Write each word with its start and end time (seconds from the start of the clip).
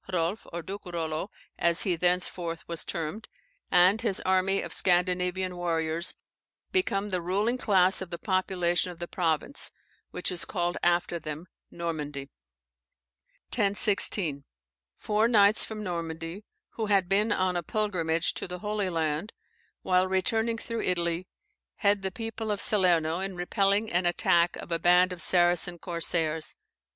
Hrolf 0.09 0.47
(or 0.51 0.63
Duke 0.63 0.87
Rollo, 0.87 1.29
as 1.59 1.83
he 1.83 1.95
thenceforth 1.95 2.67
was 2.67 2.83
termed) 2.83 3.29
and 3.69 4.01
his 4.01 4.19
army 4.21 4.63
of 4.63 4.73
Scandinavian 4.73 5.55
warriors, 5.55 6.15
become 6.71 7.09
the 7.09 7.21
ruling 7.21 7.59
class 7.59 8.01
of 8.01 8.09
the 8.09 8.17
population 8.17 8.89
of 8.91 8.97
the 8.97 9.07
province, 9.07 9.71
which 10.09 10.31
is 10.31 10.43
called 10.43 10.79
after 10.81 11.19
them 11.19 11.45
Normandy. 11.69 12.31
1016. 13.49 14.43
Four 14.97 15.27
knights 15.27 15.63
from 15.63 15.83
Normandy, 15.83 16.45
who 16.69 16.87
had 16.87 17.07
been 17.07 17.31
on 17.31 17.55
a 17.55 17.61
pilgrimage 17.61 18.33
to 18.33 18.47
the 18.47 18.57
Holy 18.57 18.89
Land, 18.89 19.33
while 19.83 20.07
returning 20.07 20.57
through 20.57 20.81
Italy, 20.81 21.27
head 21.75 22.01
the 22.01 22.09
people 22.09 22.49
of 22.49 22.59
Salerno 22.59 23.19
in 23.19 23.35
repelling 23.35 23.91
an 23.91 24.07
attack 24.07 24.55
of 24.55 24.71
a 24.71 24.79
band 24.79 25.13
of 25.13 25.21
Saracen 25.21 25.77
corsairs. 25.77 26.55